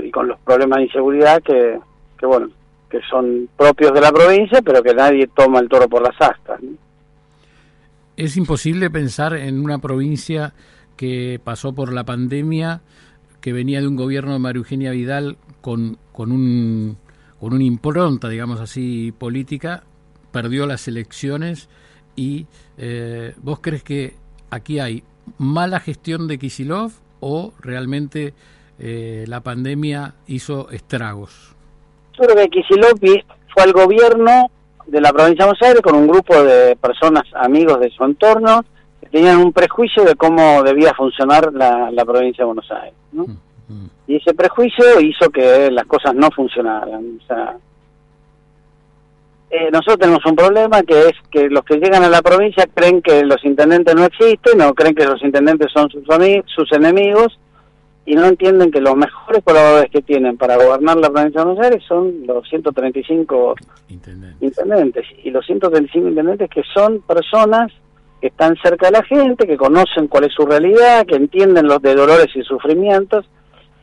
y 0.03 0.12
con 0.12 0.27
los 0.27 0.39
problemas 0.39 0.77
de 0.77 0.86
inseguridad 0.86 1.41
que, 1.41 1.79
que 2.17 2.25
bueno, 2.25 2.50
que 2.89 3.00
son 3.10 3.50
propios 3.55 3.93
de 3.93 4.01
la 4.01 4.12
provincia, 4.12 4.62
pero 4.62 4.81
que 4.81 4.93
nadie 4.93 5.27
toma 5.27 5.60
el 5.60 5.69
toro 5.69 5.88
por 5.88 6.01
las 6.01 6.19
astas. 6.19 6.60
Es 8.17 8.36
imposible 8.36 8.89
pensar 8.89 9.34
en 9.36 9.63
una 9.63 9.79
provincia 9.79 10.53
que 10.98 11.39
pasó 11.41 11.74
por 11.74 11.93
la 11.93 12.03
pandemia, 12.03 12.81
que 13.39 13.53
venía 13.53 13.79
de 13.79 13.88
un 13.88 13.96
gobierno 13.96 14.34
de 14.34 14.39
María 14.39 14.60
Eugenia 14.60 14.91
Vidal 14.91 15.38
con, 15.62 15.98
con, 16.12 16.31
un, 16.31 16.98
con 17.39 17.53
una 17.53 17.63
impronta, 17.63 18.27
digamos 18.27 18.60
así, 18.60 19.13
política, 19.17 19.84
perdió 20.31 20.67
las 20.67 20.88
elecciones 20.88 21.69
y 22.15 22.48
eh, 22.77 23.34
vos 23.41 23.60
crees 23.62 23.84
que 23.84 24.15
aquí 24.50 24.79
hay 24.79 25.03
mala 25.38 25.79
gestión 25.79 26.27
de 26.27 26.38
Kisilov 26.38 26.91
o 27.22 27.53
realmente 27.62 28.34
eh, 28.80 29.26
la 29.28 29.42
pandemia 29.42 30.14
hizo 30.28 30.70
estragos? 30.72 31.56
Yo 32.18 32.26
creo 32.26 32.36
que 32.36 32.50
Kicillof 32.50 33.00
fue 33.54 33.64
al 33.64 33.74
gobierno 33.74 34.50
de 34.88 35.02
la 35.02 35.12
provincia 35.12 35.46
de 35.46 35.52
Buenos 35.52 35.62
Aires 35.62 35.82
con 35.82 35.96
un 35.96 36.08
grupo 36.08 36.42
de 36.44 36.76
personas 36.76 37.24
amigos 37.36 37.80
de 37.80 37.90
su 37.92 38.04
entorno 38.04 38.64
que 39.02 39.08
tenían 39.10 39.38
un 39.38 39.54
prejuicio 39.54 40.04
de 40.04 40.16
cómo 40.16 40.64
debía 40.64 40.94
funcionar 40.94 41.54
la, 41.54 42.06
provincia 42.06 42.44
de 42.44 42.46
Buenos 42.46 42.72
Aires. 42.72 42.94
¿no? 43.12 43.26
Mm, 43.26 43.38
mm. 43.68 43.90
Y 44.08 44.16
ese 44.16 44.34
prejuicio 44.34 45.00
hizo 45.00 45.30
que 45.30 45.70
las 45.72 45.86
cosas 45.86 46.16
no 46.16 46.30
funcionaran. 46.32 47.20
O 47.22 47.28
sea, 47.28 47.56
eh, 49.52 49.70
nosotros 49.72 50.00
tenemos 50.00 50.26
un 50.26 50.36
problema 50.36 50.84
que 50.84 51.08
es 51.08 51.14
que 51.32 51.50
los 51.50 51.64
que 51.64 51.78
llegan 51.78 52.04
a 52.04 52.10
la 52.10 52.22
provincia 52.22 52.68
creen 52.74 53.02
que 53.02 53.24
los 53.24 53.44
intendentes 53.44 53.96
no 53.96 54.06
existen, 54.06 54.62
o 54.62 54.76
creen 54.76 54.94
que 54.94 55.06
los 55.06 55.22
intendentes 55.24 55.72
son 55.74 55.90
sus, 55.90 56.04
sus 56.56 56.72
enemigos, 56.72 57.40
y 58.10 58.16
no 58.16 58.25
entienden 58.25 58.72
que 58.72 58.82
los 58.82 58.96
mejores 58.96 59.44
colaboradores 59.44 59.92
que 59.92 60.01
tienen 60.01 60.36
para 60.36 60.56
gobernar 60.56 60.98
la 60.98 61.12
provincia 61.12 61.42
de 61.42 61.46
Buenos 61.46 61.63
Aires 61.63 61.84
son 61.88 62.25
los 62.25 62.50
135 62.50 63.54
intendentes. 64.42 65.06
Y 65.24 65.30
los 65.30 65.46
135 65.46 66.08
intendentes 66.08 66.50
que 66.50 66.63
son 66.74 67.01
personas 67.01 67.72
que 68.20 68.30
están 68.30 68.56
cerca 68.63 68.88
de 68.88 68.94
la 68.94 69.04
gente, 69.04 69.46
que 69.46 69.56
conocen 69.58 70.08
cuál 70.08 70.24
es 70.24 70.34
su 70.34 70.44
realidad, 70.44 71.06
que 71.06 71.18
entienden 71.18 71.68
los 71.68 71.84
de 71.84 71.94
dolores 71.94 72.30
y 72.34 72.42
sufrimientos 72.42 73.30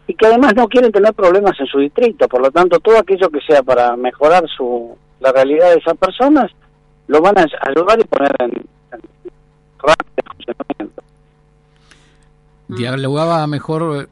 y 0.09 0.15
que 0.15 0.27
además 0.27 0.55
no 0.57 0.67
quieren 0.67 0.91
tener 0.91 1.15
problemas 1.15 1.55
en 1.61 1.67
su 1.67 1.79
distrito. 1.79 2.27
Por 2.27 2.43
lo 2.43 2.51
tanto, 2.51 2.81
todo 2.81 2.99
aquello 2.99 3.31
que 3.31 3.41
sea 3.47 3.63
para 3.63 3.95
mejorar 3.95 4.43
su, 4.49 4.99
la 5.21 5.31
realidad 5.31 5.71
de 5.71 5.79
esas 5.79 5.97
personas 5.97 6.51
lo 7.07 7.21
van 7.21 7.39
a 7.39 7.47
ayudar 7.61 8.01
y 8.01 8.05
poner 8.05 8.35
en, 8.41 8.51
en 8.91 9.01
rápido 9.79 10.33
funcionamiento. 10.35 11.03
Dialogaba 12.67 13.47
mejor. 13.47 14.09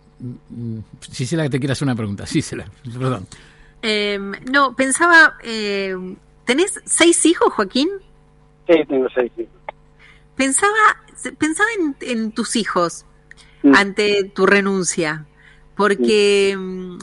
Si 1.00 1.26
se 1.26 1.37
la 1.37 1.45
que 1.45 1.50
te 1.50 1.59
quiere 1.59 1.73
hacer 1.73 1.87
una 1.87 1.95
pregunta. 1.95 2.26
Sí, 2.26 2.43
se 2.43 2.57
la. 2.57 2.66
Perdón. 2.85 3.26
Em, 3.83 4.33
no, 4.50 4.75
pensaba. 4.75 5.37
Eh, 5.43 5.95
¿Tenés 6.45 6.81
seis 6.85 7.25
hijos, 7.26 7.52
Joaquín? 7.52 7.88
Sí, 8.66 8.75
tengo 8.88 9.09
seis 9.14 9.33
hijos. 9.37 9.52
Pensaba, 10.37 11.02
pensaba 11.38 11.69
en, 12.00 12.33
tus 12.33 12.57
hijos 12.57 13.07
mm. 13.62 13.75
ante 13.75 14.25
tu 14.25 14.47
renuncia, 14.47 15.26
porque 15.76 16.57
mm, 16.59 16.99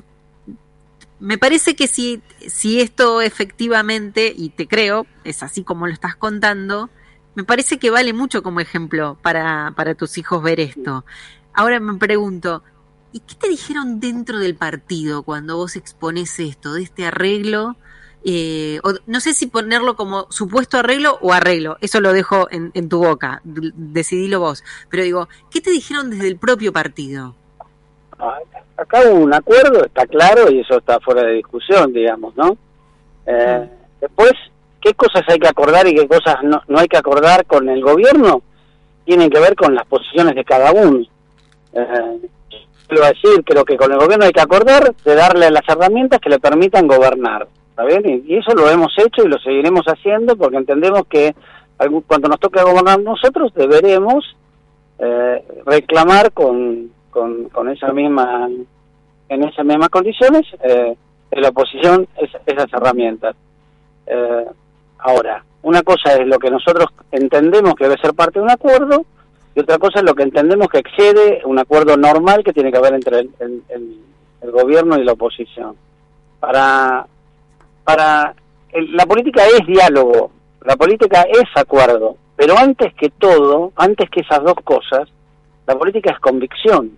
me 1.20 1.38
parece 1.38 1.75
que 1.75 1.88
si, 1.88 2.22
si 2.48 2.82
esto 2.82 3.22
efectivamente, 3.22 4.34
y 4.36 4.50
te 4.50 4.68
creo, 4.68 5.06
es 5.24 5.44
así 5.44 5.63
como 5.63 5.88
lo 5.88 5.94
estás 5.94 6.16
contando, 6.16 6.90
me 7.36 7.44
parece 7.44 7.80
que 7.80 7.90
vale 7.90 8.12
mucho 8.12 8.44
como 8.44 8.60
ejemplo 8.60 9.18
para, 9.22 9.74
para 9.75 9.96
tus 9.96 10.18
hijos 10.18 10.44
ver 10.44 10.60
esto. 10.60 11.06
Ahora 11.54 11.80
me 11.80 11.96
pregunto, 11.96 12.63
¿y 13.12 13.20
qué 13.20 13.36
te 13.36 13.50
dijeron 13.50 14.00
dentro 14.00 14.39
del 14.39 14.56
partido 14.56 15.24
cuando 15.24 15.58
vos 15.58 15.75
expones 15.75 16.39
esto, 16.39 16.74
de 16.74 16.84
este 16.84 17.06
arreglo? 17.06 17.75
Eh, 18.24 18.80
no 19.08 19.20
sé 19.20 19.34
si 19.34 19.48
ponerlo 19.48 19.96
como 19.96 20.27
supuesto 20.30 20.77
arreglo 20.77 21.18
o 21.22 21.34
arreglo, 21.34 21.77
eso 21.82 22.01
lo 22.01 22.13
dejo 22.13 22.48
en, 22.51 22.72
en 22.75 22.88
tu 22.88 23.00
boca, 23.00 23.41
decidilo 23.44 24.39
vos. 24.39 24.63
Pero 24.89 25.03
digo, 25.03 25.30
¿qué 25.50 25.62
te 25.62 25.72
dijeron 25.72 26.12
desde 26.12 26.27
el 26.27 26.38
propio 26.38 26.72
partido? 26.72 27.36
acá 28.77 29.01
hubo 29.06 29.20
un 29.20 29.34
acuerdo, 29.34 29.86
está 29.86 30.06
claro, 30.06 30.51
y 30.51 30.60
eso 30.60 30.77
está 30.77 31.00
fuera 31.00 31.24
de 31.24 31.34
discusión, 31.34 31.94
digamos, 31.94 32.36
¿no? 32.36 32.58
Eh, 33.25 33.70
después, 34.00 34.34
¿qué 34.80 34.94
cosas 34.94 35.24
hay 35.27 35.39
que 35.39 35.48
acordar 35.48 35.88
y 35.88 35.96
qué 35.96 36.08
cosas 36.08 36.38
no, 36.44 36.62
no 36.68 36.80
hay 36.80 36.88
que 36.88 36.98
acordar 36.98 37.46
con 37.46 37.70
el 37.70 37.82
gobierno? 37.82 38.41
Tienen 39.06 39.30
que 39.30 39.39
ver 39.39 39.56
con 39.56 39.75
las 39.75 39.86
posiciones 39.86 40.36
de 40.36 40.44
cada 40.44 40.72
uno. 40.72 41.06
Eh, 41.74 42.30
quiero 42.88 43.06
decir, 43.06 43.44
creo 43.46 43.66
que 43.66 43.78
con 43.78 43.92
el 43.92 44.00
gobierno 44.00 44.26
hay 44.26 44.32
que 44.32 44.42
acordar 44.42 44.94
de 45.04 45.16
darle 45.16 45.50
las 45.50 45.68
herramientas 45.68 46.20
que 46.20 46.30
le 46.30 46.40
permitan 46.40 46.88
gobernar, 46.88 47.48
¿está 47.70 47.84
bien? 47.86 48.24
Y, 48.28 48.36
eso 48.36 48.54
lo 48.54 48.70
hemos 48.70 48.94
hecho 48.98 49.24
y 49.24 49.28
lo 49.28 49.40
seguiremos 49.40 49.86
haciendo 49.86 50.36
porque 50.36 50.58
entendemos 50.58 51.04
que 51.10 51.36
cuando 52.06 52.28
nos 52.28 52.40
toque 52.40 52.62
gobernar 52.62 53.00
nosotros 53.00 53.54
deberemos 53.56 54.24
eh, 55.00 55.44
reclamar 55.66 56.32
con 56.32 56.92
con, 57.10 57.50
con 57.50 57.70
esa 57.70 57.92
misma 57.92 58.50
en 59.30 59.44
esas 59.44 59.66
mismas 59.66 59.90
condiciones 59.90 60.44
eh, 60.64 60.96
la 61.32 61.50
oposición 61.50 62.08
esas 62.46 62.72
herramientas 62.72 63.36
eh, 64.06 64.46
ahora 65.00 65.44
una 65.64 65.82
cosa 65.84 66.14
es 66.16 66.28
lo 66.28 66.40
que 66.40 66.50
nosotros 66.50 66.88
entendemos 67.12 67.76
que 67.76 67.86
debe 67.86 68.02
ser 68.02 68.14
parte 68.14 68.40
de 68.40 68.44
un 68.44 68.52
acuerdo 68.52 69.06
y 69.53 69.60
otra 69.60 69.77
cosa 69.77 70.00
es 70.00 70.05
lo 70.05 70.15
que 70.15 70.24
entendemos 70.24 70.67
que 70.70 70.79
excede 70.79 71.41
un 71.46 71.60
acuerdo 71.60 71.98
normal 71.98 72.43
que 72.43 72.53
tiene 72.53 72.72
que 72.72 72.77
haber 72.77 72.93
entre 72.93 73.20
el, 73.20 74.00
gobierno 74.41 74.98
y 74.98 75.03
la 75.03 75.13
oposición. 75.13 75.75
Para 76.39 77.05
para 77.84 78.34
la 78.74 79.05
política 79.05 79.43
es 79.46 79.65
diálogo 79.67 80.31
la 80.63 80.75
política 80.75 81.24
es 81.29 81.43
acuerdo 81.55 82.15
pero 82.36 82.58
antes 82.58 82.93
que 82.96 83.10
todo 83.10 83.72
antes 83.75 84.10
que 84.10 84.22
esas 84.22 84.43
dos 84.43 84.55
cosas 84.63 85.10
la 85.67 85.77
política 85.77 86.12
es 86.12 86.20
convicción. 86.20 86.98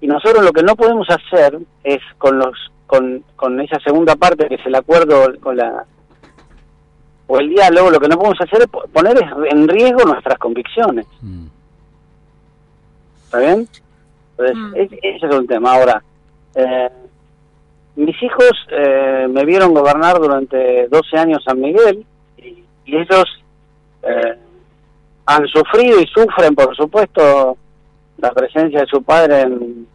Y 0.00 0.06
nosotros 0.06 0.44
lo 0.44 0.52
que 0.52 0.62
no 0.62 0.74
podemos 0.74 1.06
hacer 1.10 1.58
es 1.84 2.00
con 2.18 2.38
los 2.38 2.72
con, 2.86 3.24
con 3.36 3.60
esa 3.60 3.78
segunda 3.80 4.16
parte 4.16 4.48
que 4.48 4.56
es 4.56 4.66
el 4.66 4.74
acuerdo 4.74 5.32
con 5.40 5.56
la 5.56 5.86
o 7.32 7.38
el 7.38 7.48
diálogo, 7.48 7.90
lo 7.90 7.98
que 7.98 8.08
no 8.08 8.18
podemos 8.18 8.38
hacer 8.42 8.60
es 8.60 8.68
poner 8.92 9.16
en 9.50 9.66
riesgo 9.66 10.04
nuestras 10.04 10.36
convicciones. 10.36 11.06
Mm. 11.22 11.46
¿Está 13.24 13.38
bien? 13.38 13.68
Entonces, 14.36 14.56
mm. 14.56 14.74
ese 15.02 15.26
es 15.26 15.34
un 15.34 15.46
tema. 15.46 15.72
Ahora, 15.72 16.02
eh, 16.54 16.90
mis 17.96 18.22
hijos 18.22 18.52
eh, 18.70 19.26
me 19.30 19.46
vieron 19.46 19.72
gobernar 19.72 20.18
durante 20.18 20.88
12 20.88 21.16
años 21.16 21.42
San 21.42 21.58
Miguel 21.58 22.04
y, 22.36 22.64
y 22.84 22.96
ellos 22.96 23.24
eh, 24.02 24.36
han 25.24 25.46
sufrido 25.46 26.00
y 26.02 26.06
sufren, 26.08 26.54
por 26.54 26.76
supuesto, 26.76 27.56
la 28.18 28.30
presencia 28.32 28.80
de 28.80 28.86
su 28.88 29.02
padre 29.02 29.40
en, 29.40 29.86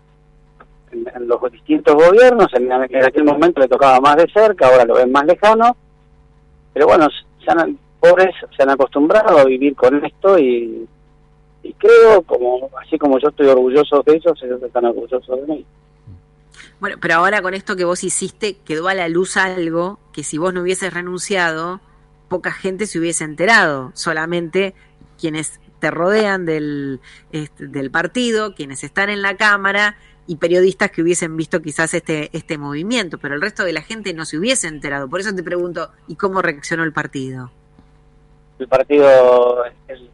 en, 0.91 1.27
los 1.27 1.39
distintos 1.51 1.93
gobiernos, 1.93 2.47
en, 2.55 2.71
aquel 2.71 3.25
momento 3.25 3.61
le 3.61 3.67
tocaba 3.67 3.99
más 3.99 4.15
de 4.15 4.27
cerca, 4.33 4.69
ahora 4.69 4.85
lo 4.85 4.95
ven 4.95 5.11
más 5.11 5.25
lejano, 5.25 5.77
pero 6.73 6.87
bueno, 6.87 7.07
se 7.47 7.75
pobres 7.99 8.35
se 8.55 8.63
han 8.63 8.69
acostumbrado 8.69 9.39
a 9.39 9.45
vivir 9.45 9.75
con 9.75 10.03
esto 10.05 10.37
y, 10.37 10.87
y 11.63 11.73
creo, 11.73 12.21
como 12.23 12.69
así 12.79 12.97
como 12.97 13.19
yo 13.19 13.29
estoy 13.29 13.47
orgulloso 13.47 14.03
de 14.03 14.15
ellos, 14.15 14.39
ellos 14.43 14.61
están 14.61 14.85
orgullosos 14.85 15.41
de 15.41 15.53
mí. 15.53 15.65
Bueno, 16.79 16.97
pero 17.01 17.15
ahora 17.15 17.41
con 17.41 17.53
esto 17.53 17.75
que 17.75 17.85
vos 17.85 18.03
hiciste, 18.03 18.57
quedó 18.57 18.87
a 18.87 18.93
la 18.93 19.09
luz 19.09 19.35
algo 19.35 19.99
que 20.13 20.23
si 20.23 20.37
vos 20.37 20.53
no 20.53 20.61
hubieses 20.61 20.93
renunciado, 20.93 21.81
poca 22.29 22.51
gente 22.51 22.85
se 22.85 22.99
hubiese 22.99 23.23
enterado, 23.23 23.91
solamente 23.95 24.75
quienes 25.19 25.59
te 25.79 25.89
rodean 25.89 26.45
del, 26.45 26.99
este, 27.31 27.67
del 27.67 27.89
partido, 27.89 28.53
quienes 28.53 28.83
están 28.83 29.09
en 29.09 29.21
la 29.21 29.37
Cámara 29.37 29.97
y 30.27 30.35
periodistas 30.35 30.91
que 30.91 31.01
hubiesen 31.01 31.35
visto 31.37 31.61
quizás 31.61 31.93
este, 31.93 32.29
este 32.33 32.57
movimiento, 32.57 33.17
pero 33.17 33.35
el 33.35 33.41
resto 33.41 33.63
de 33.63 33.73
la 33.73 33.81
gente 33.81 34.13
no 34.13 34.25
se 34.25 34.37
hubiese 34.37 34.67
enterado. 34.67 35.09
Por 35.09 35.21
eso 35.21 35.33
te 35.33 35.41
pregunto, 35.41 35.89
¿y 36.07 36.15
cómo 36.15 36.41
reaccionó 36.41 36.83
el 36.83 36.93
partido? 36.93 37.49
El 38.59 38.67
partido... 38.67 39.65
El... 39.87 40.09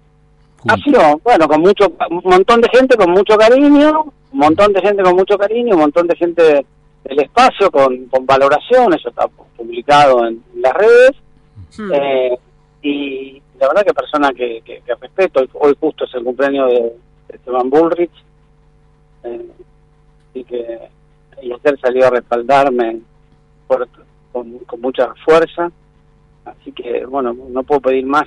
Ha 0.70 0.78
sido, 0.78 1.20
bueno, 1.24 1.48
con 1.48 1.60
mucho, 1.60 1.92
un 2.10 2.22
montón 2.24 2.62
de 2.62 2.70
gente 2.70 2.96
con 2.96 3.12
mucho 3.12 3.38
cariño, 3.38 4.14
un 4.32 4.40
montón 4.40 4.72
de 4.72 4.82
gente 4.82 5.04
con 5.04 5.16
mucho 5.16 5.38
cariño, 5.38 5.74
un 5.74 5.82
montón 5.82 6.08
de 6.08 6.16
gente 6.16 6.66
del 7.04 7.20
espacio 7.20 7.70
con, 7.70 8.06
con 8.06 8.26
valoración, 8.26 8.94
eso 8.94 9.10
está 9.10 9.28
publicado 9.28 10.26
en 10.26 10.42
las 10.56 10.74
redes. 10.74 11.12
Hmm. 11.78 11.92
Eh, 11.94 12.38
y 12.82 13.42
la 13.60 13.68
verdad 13.68 13.84
que 13.86 13.94
persona 13.94 14.32
que, 14.34 14.62
que, 14.64 14.82
respeto, 15.02 15.46
hoy 15.54 15.76
justo 15.80 16.06
es 16.06 16.14
el 16.14 16.24
cumpleaños 16.24 16.70
de, 16.70 16.94
Esteban 17.30 17.70
Bullrich, 17.70 18.12
eh, 19.24 19.50
y 20.34 20.44
que 20.44 20.80
y 21.42 21.52
él 21.52 21.80
salió 21.82 22.08
a 22.08 22.12
respaldarme 22.12 23.02
con, 23.68 24.60
mucha 24.80 25.14
fuerza 25.26 25.72
así 26.46 26.72
que 26.72 27.06
bueno 27.06 27.34
no 27.34 27.64
puedo 27.64 27.82
pedir 27.82 28.06
más 28.06 28.26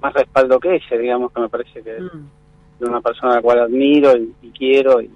más 0.00 0.12
respaldo 0.14 0.58
que 0.58 0.76
ese 0.76 0.98
digamos 0.98 1.32
que 1.32 1.40
me 1.40 1.48
parece 1.48 1.82
que 1.82 1.96
es 1.96 2.02
mm. 2.02 2.84
una 2.86 3.00
persona 3.00 3.32
a 3.32 3.36
la 3.36 3.42
cual 3.42 3.60
admiro 3.60 4.16
y, 4.16 4.50
quiero 4.50 5.00
y, 5.00 5.10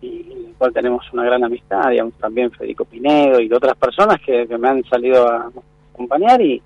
y, 0.00 0.46
la 0.48 0.58
cual 0.58 0.72
tenemos 0.72 1.04
una 1.12 1.24
gran 1.24 1.44
amistad 1.44 1.90
digamos 1.90 2.14
también 2.14 2.50
Federico 2.50 2.84
Pinedo 2.84 3.40
y 3.40 3.52
otras 3.52 3.76
personas 3.76 4.20
que, 4.24 4.46
me 4.58 4.68
han 4.68 4.84
salido 4.84 5.28
a 5.28 5.50
acompañar 5.92 6.40
y 6.40 6.60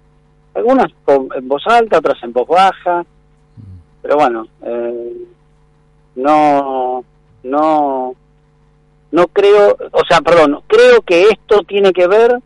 algunas 0.54 0.92
en 1.06 1.48
voz 1.48 1.66
alta 1.66 1.98
otras 1.98 2.22
en 2.22 2.32
voz 2.32 2.48
baja 2.48 3.02
mm. 3.02 3.62
pero 4.02 4.16
bueno 4.16 4.46
eh, 4.62 5.26
no 6.16 7.04
no 7.44 8.14
no 9.12 9.28
creo, 9.28 9.76
o 9.92 10.02
sea, 10.08 10.20
perdón, 10.22 10.60
creo 10.66 11.00
que 11.02 11.28
esto 11.28 11.60
tiene 11.68 11.92
que 11.92 12.08
ver 12.08 12.40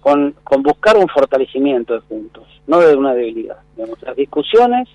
con, 0.00 0.34
con 0.44 0.62
buscar 0.62 0.98
un 0.98 1.08
fortalecimiento 1.08 1.94
de 1.94 2.00
juntos, 2.00 2.44
no 2.66 2.78
de 2.78 2.94
una 2.94 3.14
debilidad. 3.14 3.56
Digamos, 3.74 4.02
las 4.02 4.14
discusiones 4.16 4.86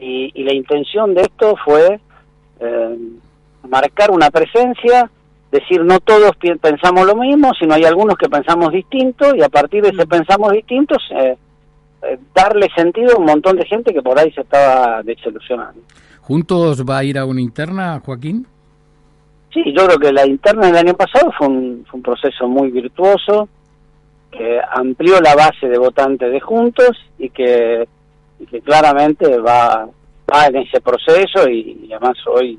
y, 0.00 0.30
y, 0.34 0.44
la 0.44 0.54
intención 0.54 1.12
de 1.12 1.22
esto 1.22 1.54
fue 1.62 2.00
eh, 2.58 2.98
marcar 3.68 4.10
una 4.10 4.30
presencia, 4.30 5.10
decir 5.50 5.84
no 5.84 6.00
todos 6.00 6.32
pensamos 6.60 7.06
lo 7.06 7.16
mismo, 7.16 7.52
sino 7.60 7.74
hay 7.74 7.84
algunos 7.84 8.16
que 8.16 8.28
pensamos 8.28 8.72
distinto 8.72 9.34
y 9.36 9.42
a 9.42 9.50
partir 9.50 9.82
de 9.82 9.90
ese 9.90 10.06
pensamos 10.06 10.52
distintos 10.52 11.02
eh, 11.10 11.36
eh, 12.02 12.18
darle 12.34 12.68
sentido 12.74 13.14
a 13.14 13.18
un 13.18 13.26
montón 13.26 13.56
de 13.56 13.66
gente 13.66 13.92
que 13.92 14.02
por 14.02 14.18
ahí 14.18 14.32
se 14.32 14.40
estaba 14.40 15.02
desilusionando. 15.02 15.80
¿Juntos 16.26 16.84
va 16.88 16.98
a 16.98 17.04
ir 17.04 17.18
a 17.18 17.26
una 17.26 17.42
interna, 17.42 18.00
Joaquín? 18.02 18.46
Sí, 19.52 19.62
yo 19.76 19.86
creo 19.86 19.98
que 19.98 20.12
la 20.12 20.26
interna 20.26 20.68
del 20.68 20.76
año 20.76 20.94
pasado 20.94 21.30
fue 21.36 21.48
un, 21.48 21.84
fue 21.88 21.98
un 21.98 22.02
proceso 22.02 22.48
muy 22.48 22.70
virtuoso, 22.70 23.48
que 24.30 24.58
amplió 24.72 25.20
la 25.20 25.34
base 25.34 25.68
de 25.68 25.78
votantes 25.78 26.32
de 26.32 26.40
Juntos 26.40 26.98
y 27.18 27.28
que, 27.28 27.86
que 28.50 28.60
claramente 28.62 29.38
va, 29.38 29.86
va 30.32 30.46
en 30.46 30.56
ese 30.56 30.80
proceso 30.80 31.48
y, 31.48 31.90
además 31.92 32.16
hoy 32.26 32.58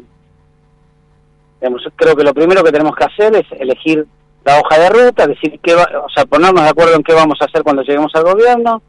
digamos, 1.59 1.81
creo 1.95 2.15
que 2.15 2.23
lo 2.23 2.33
primero 2.35 2.63
que 2.63 2.71
tenemos 2.71 2.95
que 2.95 3.05
hacer 3.05 3.35
es 3.35 3.59
elegir 3.59 4.05
la 4.45 4.59
hoja 4.59 4.77
de 4.77 4.89
ruta, 4.89 5.25
decir 5.25 5.59
qué 5.63 5.73
va, 5.73 5.87
o 6.05 6.09
sea, 6.09 6.25
ponernos 6.25 6.63
de 6.63 6.69
acuerdo 6.69 6.95
en 6.95 7.03
qué 7.03 7.13
vamos 7.13 7.39
a 7.41 7.45
hacer 7.45 7.63
cuando 7.63 7.81
lleguemos 7.81 8.11
al 8.13 8.23
gobierno, 8.23 8.81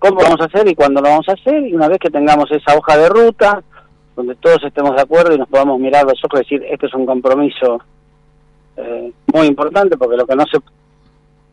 cómo 0.00 0.20
vamos 0.20 0.40
a 0.40 0.46
hacer 0.46 0.66
y 0.66 0.74
cuándo 0.74 1.00
lo 1.00 1.08
vamos 1.08 1.28
a 1.28 1.32
hacer, 1.34 1.64
y 1.66 1.72
una 1.72 1.86
vez 1.86 1.98
que 1.98 2.10
tengamos 2.10 2.50
esa 2.50 2.76
hoja 2.76 2.98
de 2.98 3.08
ruta, 3.08 3.62
donde 4.16 4.34
todos 4.36 4.62
estemos 4.64 4.94
de 4.94 5.02
acuerdo 5.02 5.34
y 5.34 5.38
nos 5.38 5.48
podamos 5.48 5.78
mirar 5.80 6.04
los 6.04 6.22
ojos 6.24 6.40
y 6.40 6.44
decir, 6.44 6.68
este 6.70 6.86
es 6.86 6.94
un 6.94 7.06
compromiso 7.06 7.80
eh, 8.76 9.12
muy 9.32 9.46
importante, 9.46 9.96
porque 9.96 10.16
lo 10.16 10.26
que 10.26 10.36
no 10.36 10.44
se 10.46 10.58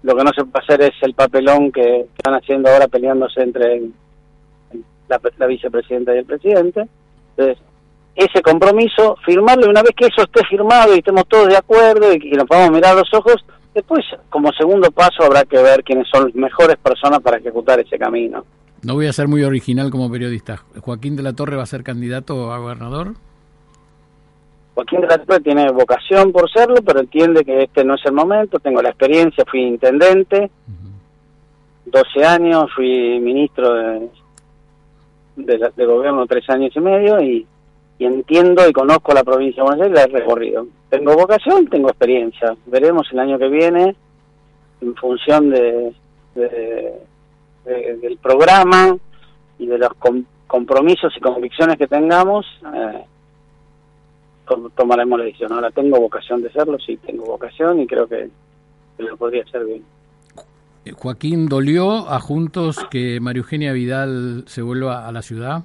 lo 0.04 0.16
que 0.16 0.24
no 0.24 0.32
se 0.34 0.44
puede 0.46 0.64
hacer 0.64 0.82
es 0.82 1.04
el 1.04 1.14
papelón 1.14 1.72
que 1.72 2.08
están 2.18 2.34
haciendo 2.34 2.70
ahora 2.70 2.88
peleándose 2.88 3.42
entre 3.42 3.82
la, 5.08 5.48
vicepresidenta 5.48 6.16
y 6.16 6.20
el 6.20 6.26
presidente. 6.26 6.88
Entonces, 7.38 7.64
ese 8.16 8.42
compromiso, 8.42 9.16
firmarlo, 9.26 9.68
y 9.68 9.70
una 9.70 9.84
vez 9.84 9.92
que 9.96 10.08
eso 10.08 10.24
esté 10.24 10.44
firmado 10.46 10.96
y 10.96 11.00
estemos 11.00 11.28
todos 11.28 11.50
de 11.50 11.58
acuerdo 11.58 12.12
y, 12.14 12.32
nos 12.32 12.46
podamos 12.46 12.72
mirar 12.72 12.96
los 12.96 13.14
ojos, 13.14 13.46
después, 13.74 14.04
como 14.30 14.52
segundo 14.54 14.90
paso, 14.92 15.24
habrá 15.24 15.46
que 15.46 15.62
ver 15.62 15.84
quiénes 15.84 16.08
son 16.12 16.26
las 16.26 16.36
mejores 16.36 16.78
personas 16.78 17.20
para 17.20 17.38
ejecutar 17.38 17.80
ese 17.80 18.00
camino. 18.00 18.44
No 18.84 18.96
voy 18.96 19.08
a 19.08 19.14
ser 19.14 19.28
muy 19.28 19.44
original 19.44 19.92
como 19.92 20.12
periodista. 20.12 20.64
¿Joaquín 20.80 21.16
de 21.16 21.24
la 21.24 21.34
Torre 21.34 21.56
va 21.56 21.64
a 21.64 21.68
ser 21.68 21.84
candidato 21.84 22.52
a 22.52 22.58
gobernador? 22.58 23.14
Joaquín 24.74 25.02
de 25.02 25.08
la 25.08 25.18
Torre 25.20 25.40
tiene 25.42 25.72
vocación 25.72 26.32
por 26.32 26.50
serlo, 26.50 26.82
pero 26.84 27.02
entiende 27.02 27.46
que 27.46 27.64
este 27.64 27.84
no 27.84 27.96
es 27.96 28.06
el 28.06 28.14
momento. 28.14 28.60
Tengo 28.60 28.82
la 28.82 28.90
experiencia, 28.90 29.44
fui 29.46 29.62
intendente, 29.62 30.50
12 31.86 32.26
años, 32.26 32.72
fui 32.74 33.20
ministro 33.20 33.74
de, 33.74 34.10
de, 35.36 35.86
gobierno 35.86 36.26
tres 36.26 36.50
años 36.50 36.72
y 36.76 36.80
medio 36.80 37.22
y, 37.22 37.46
entiendo 38.00 38.68
y 38.68 38.74
conozco 38.74 39.14
la 39.14 39.24
provincia 39.24 39.62
de 39.62 39.70
Buenos 39.70 39.86
Aires, 39.86 39.96
la 39.96 40.04
he 40.06 40.20
recorrido. 40.20 40.68
Tengo 40.90 41.14
vocación, 41.16 41.68
tengo 41.68 41.90
experiencia. 41.90 42.56
Veremos 42.66 43.08
el 43.12 43.20
año 43.20 43.38
que 43.38 43.48
viene, 43.48 43.96
en 44.82 44.96
función 44.96 45.52
de, 45.52 45.94
del 47.66 48.18
programa 48.18 48.98
y 49.60 49.68
de 49.68 49.78
los 49.78 49.92
compromisos 50.48 51.14
y 51.16 51.20
convicciones 51.20 51.78
que 51.78 51.88
tengamos, 51.88 52.46
eh, 52.76 53.06
tomaremos 54.76 55.20
la 55.20 55.26
decisión. 55.26 55.54
Ahora 55.54 55.72
tengo 55.72 56.00
vocación 56.00 56.42
de 56.42 56.52
serlo, 56.52 56.78
sí, 56.80 56.98
tengo 56.98 57.26
vocación 57.26 57.80
y 57.80 57.88
creo 57.88 58.08
que, 58.08 58.30
lo 58.98 59.18
podría 59.18 59.44
hacer 59.44 59.66
bien. 59.66 59.84
Eh, 60.86 60.92
Joaquín, 60.92 61.48
¿dolió 61.48 62.10
a 62.10 62.20
Juntos 62.20 62.86
que 62.90 63.20
María 63.20 63.40
Eugenia 63.40 63.72
Vidal 63.72 64.44
se 64.48 64.62
vuelva 64.62 65.08
a 65.08 65.12
la 65.12 65.22
ciudad? 65.22 65.64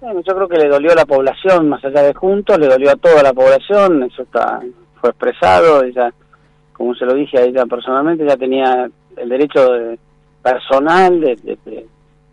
Bueno, 0.00 0.20
yo 0.20 0.34
creo 0.34 0.48
que 0.48 0.58
le 0.58 0.68
dolió 0.68 0.92
a 0.92 0.96
la 0.96 1.06
población, 1.06 1.68
más 1.68 1.82
allá 1.84 2.02
de 2.02 2.12
Juntos, 2.12 2.58
le 2.58 2.66
dolió 2.66 2.90
a 2.90 2.96
toda 2.96 3.22
la 3.22 3.32
población, 3.32 4.02
eso 4.02 4.22
está 4.22 4.60
fue 5.00 5.10
expresado, 5.10 5.84
ella, 5.84 6.12
como 6.72 6.94
se 6.94 7.04
lo 7.04 7.14
dije 7.14 7.38
a 7.38 7.42
ella 7.42 7.66
personalmente, 7.66 8.26
ya 8.26 8.36
tenía 8.38 8.88
el 9.16 9.28
derecho 9.28 9.70
personal 10.44 11.20
de, 11.20 11.86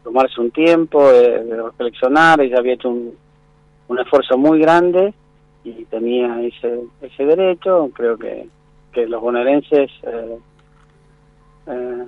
tomarse 0.03 0.41
un 0.41 0.51
tiempo, 0.51 1.09
de, 1.11 1.63
reflexionar, 1.63 2.41
ella 2.41 2.57
había 2.59 2.73
hecho 2.73 2.89
un, 2.89 3.13
un 3.87 3.99
esfuerzo 3.99 4.37
muy 4.37 4.59
grande 4.59 5.13
y 5.63 5.85
tenía 5.85 6.41
ese, 6.41 6.81
ese 7.01 7.25
derecho. 7.25 7.89
Creo 7.93 8.17
que, 8.17 8.47
que 8.91 9.07
los 9.07 9.21
bonaerenses 9.21 9.89
eh, 10.03 10.37
eh, 11.67 12.05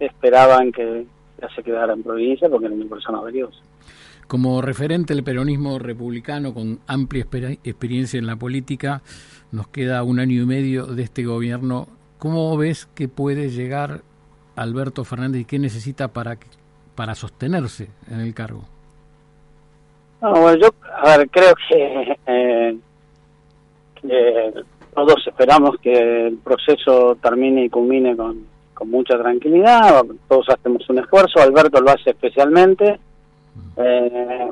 esperaban 0.00 0.70
que 0.70 1.06
ya 1.40 1.48
se 1.54 1.62
quedara 1.62 1.94
en 1.94 2.02
provincia 2.02 2.48
porque 2.50 2.66
era 2.66 2.74
una 2.74 2.86
persona 2.86 3.20
valiosa. 3.20 3.58
Como 4.26 4.60
referente 4.62 5.14
del 5.14 5.24
peronismo 5.24 5.78
republicano 5.78 6.52
con 6.54 6.80
amplia 6.86 7.26
experiencia 7.64 8.18
en 8.18 8.26
la 8.26 8.36
política, 8.36 9.02
nos 9.50 9.68
queda 9.68 10.02
un 10.02 10.20
año 10.20 10.42
y 10.42 10.46
medio 10.46 10.86
de 10.86 11.02
este 11.02 11.24
gobierno. 11.24 11.88
¿Cómo 12.18 12.56
ves 12.56 12.86
que 12.94 13.08
puede 13.08 13.50
llegar 13.50 14.02
Alberto 14.56 15.04
Fernández 15.04 15.42
y 15.42 15.44
qué 15.44 15.58
necesita 15.58 16.08
para, 16.08 16.36
para 16.94 17.14
sostenerse 17.14 17.88
en 18.10 18.20
el 18.20 18.34
cargo? 18.34 18.62
bueno, 20.20 20.54
yo 20.54 20.68
a 21.02 21.16
ver, 21.16 21.28
creo 21.30 21.52
eh, 22.26 22.76
que, 24.00 24.54
todos 24.94 25.26
esperamos 25.26 25.76
que 25.82 26.26
el 26.28 26.36
proceso 26.38 27.16
termine 27.20 27.64
y 27.64 27.68
culmine 27.68 28.16
con, 28.16 28.46
con 28.72 28.88
mucha 28.90 29.18
tranquilidad, 29.18 30.04
todos 30.28 30.48
hacemos 30.50 30.88
un 30.90 31.00
esfuerzo, 31.00 31.40
Alberto 31.40 31.80
lo 31.80 31.90
hace 31.90 32.10
especialmente, 32.10 33.00
eh, 33.76 34.50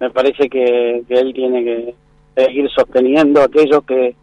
me 0.00 0.10
parece 0.10 0.48
que, 0.48 1.04
él 1.08 1.32
tiene 1.32 1.64
que 1.64 1.94
seguir 2.34 2.68
sosteniendo 2.70 3.40
aquello 3.40 3.82
que, 3.82 4.16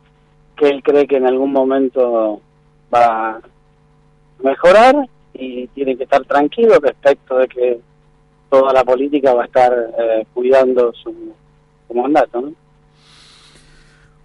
que 0.58 0.70
él 0.70 0.84
cree 0.84 1.08
que 1.08 1.18
en 1.18 1.28
algún 1.28 1.54
momento 1.54 2.42
va 2.94 3.40
mejorar 4.44 4.96
y 5.34 5.68
tiene 5.68 5.98
que 5.98 6.04
estar 6.04 6.24
tranquilo 6.26 6.80
respecto 6.80 7.38
de 7.38 7.48
que 7.48 7.80
toda 8.50 8.74
la 8.74 8.84
política 8.84 9.34
va 9.34 9.44
a 9.44 9.46
estar 9.46 9.74
eh, 9.74 10.26
cuidando 10.34 10.94
su, 10.94 11.14
mandato. 11.94 12.42
¿no? 12.42 12.54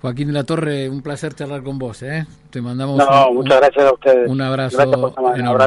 Joaquín 0.01 0.29
de 0.29 0.33
la 0.35 0.45
Torre, 0.45 0.89
un 0.89 1.03
placer 1.03 1.35
charlar 1.35 1.63
con 1.63 1.79
vos. 1.79 2.03
¿eh? 2.03 2.27
Te 2.51 2.61
mandamos 2.61 2.99
no, 2.99 3.33
muchas 3.33 3.59
gracias 3.59 3.87
a 3.87 3.93
ustedes. 3.93 4.29
Un 4.29 4.41
abrazo. 4.41 4.79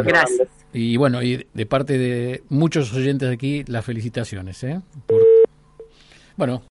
Gracias. 0.03 0.47
Y 0.71 0.97
bueno, 0.97 1.23
y 1.23 1.47
de 1.53 1.65
parte 1.65 1.97
de 1.97 2.43
muchos 2.49 2.93
oyentes 2.93 3.29
aquí, 3.29 3.63
las 3.67 3.83
felicitaciones. 3.83 4.63
¿eh? 4.63 4.81
Bueno. 6.37 6.61